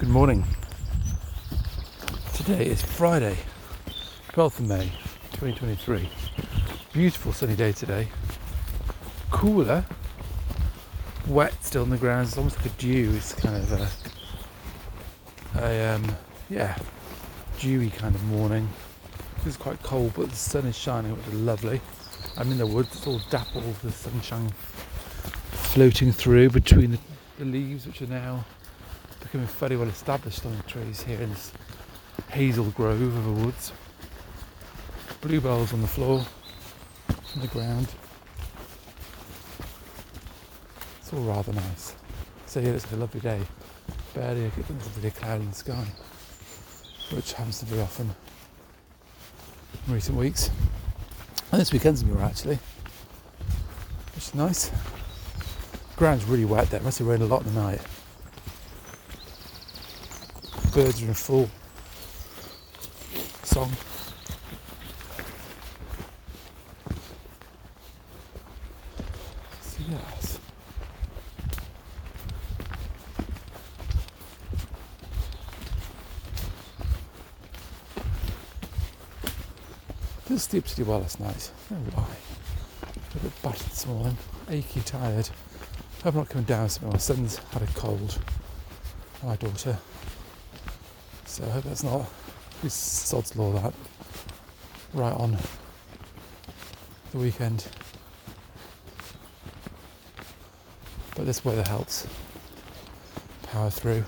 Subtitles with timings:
[0.00, 0.46] Good morning.
[2.32, 3.36] Today is Friday,
[4.32, 4.84] 12th of May
[5.32, 6.08] 2023.
[6.94, 8.08] Beautiful sunny day today.
[9.30, 9.84] Cooler,
[11.28, 12.28] wet still on the ground.
[12.28, 13.12] It's almost like a dew.
[13.14, 13.72] It's kind of
[15.58, 16.16] a, a um,
[16.48, 16.78] yeah,
[17.58, 18.70] dewy kind of morning.
[19.44, 21.78] It's quite cold, but the sun is shining, which is lovely.
[22.38, 24.48] I'm in the woods, it's all dappled with the sunshine
[25.50, 26.98] floating through between the,
[27.38, 28.46] the leaves, which are now
[29.20, 31.52] becoming fairly well established on the trees here in this
[32.30, 33.72] hazel grove of the woods.
[35.20, 36.24] Bluebells on the floor,
[37.34, 37.88] on the ground.
[41.00, 41.94] It's all rather nice.
[42.46, 43.40] So yeah, it's a lovely day.
[44.14, 44.50] Barely a,
[44.96, 45.84] really a cloud in the sky,
[47.12, 48.10] which happens to be often
[49.86, 50.50] in recent weeks.
[51.52, 52.58] And this weekend's gonna be actually,
[54.14, 54.70] which is nice.
[55.96, 56.80] Ground's really wet there.
[56.80, 57.80] Must have rained a lot in the night.
[60.72, 61.50] Birds are in full
[63.42, 63.70] song.
[69.62, 70.38] So yes.
[80.28, 81.50] Didn't sleep pretty well last night.
[81.70, 82.06] I don't know why.
[83.16, 84.16] A bit battered this morning.
[84.48, 85.28] Achy, tired.
[86.04, 86.68] I'm not coming down.
[86.68, 88.20] So my son's had a cold.
[89.24, 89.76] My daughter.
[91.30, 92.10] So I hope that's not
[92.60, 93.72] this sod's law that
[94.92, 95.38] right on
[97.12, 97.68] the weekend.
[101.14, 102.08] But this weather helps
[103.44, 104.02] power through.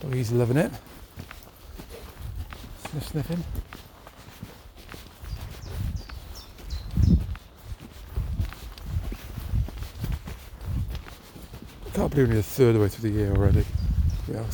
[0.00, 0.70] Doggies loving it.
[2.88, 3.44] Sniff sniffing.
[11.92, 13.64] Can't believe we're only a third of the way through the year already.
[14.28, 14.46] We are.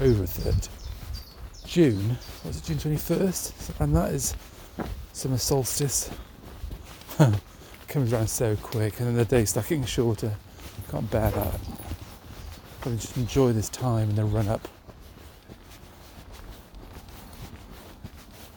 [0.00, 0.68] Over a third.
[1.66, 3.80] June, was it June 21st?
[3.80, 4.34] And that is
[5.12, 6.10] summer solstice.
[7.88, 10.34] Comes around so quick and then the days start getting shorter.
[10.90, 11.60] Can't bear that.
[12.82, 14.66] But just enjoy this time and the run up.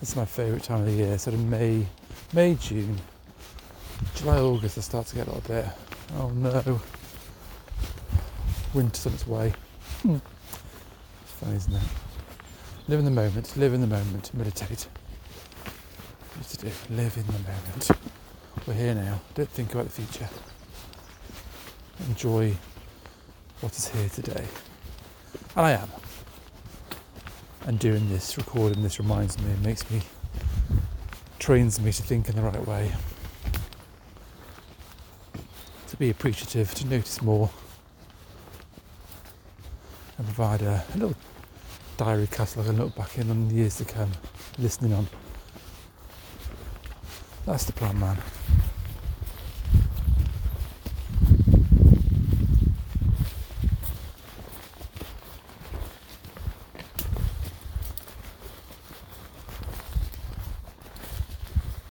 [0.01, 1.85] It's my favourite time of the year, sort of May,
[2.33, 2.99] May, June.
[4.15, 5.65] July, August, I start to get a little bit,
[6.17, 6.81] oh no,
[8.73, 9.53] winter's on its way.
[10.01, 10.17] Hmm.
[11.21, 11.81] It's funny, isn't it?
[12.87, 14.87] Live in the moment, live in the moment, meditate.
[16.35, 16.71] What to do?
[16.89, 17.91] Live in the moment.
[18.67, 19.21] We're here now.
[19.35, 20.29] Don't think about the future.
[22.07, 22.53] Enjoy
[23.61, 24.45] what is here today.
[25.55, 25.89] And I am.
[27.65, 30.01] And doing this, recording this reminds me, makes me,
[31.39, 32.91] trains me to think in the right way.
[35.87, 37.49] To be appreciative, to notice more,
[40.23, 41.15] and provide a, a little
[41.97, 44.11] diary catalogue and look back in on the years to come,
[44.57, 45.07] listening on.
[47.45, 48.17] That's the plan, man.